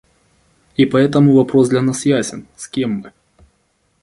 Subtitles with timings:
[0.77, 3.13] И поэтому вопрос для нас ясен: с кем мы?